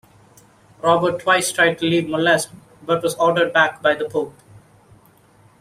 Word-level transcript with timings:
Robert 0.81 1.19
twice 1.21 1.51
tried 1.51 1.77
to 1.77 1.85
leave 1.85 2.05
Molesme 2.05 2.55
but 2.81 3.03
was 3.03 3.13
ordered 3.17 3.53
back 3.53 3.83
by 3.83 3.93
the 3.93 4.09
Pope. 4.09 4.33